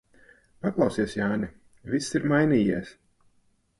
[0.63, 1.51] Paklausies, Jāni,
[1.91, 2.95] viss ir mainījies.